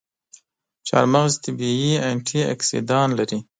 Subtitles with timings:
[0.87, 3.39] چارمغز طبیعي انټياکسیدان لري.